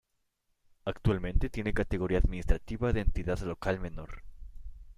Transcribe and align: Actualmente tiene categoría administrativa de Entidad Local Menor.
Actualmente 0.83 1.51
tiene 1.51 1.75
categoría 1.75 2.17
administrativa 2.17 2.91
de 2.91 3.01
Entidad 3.01 3.37
Local 3.41 3.79
Menor. 3.79 4.23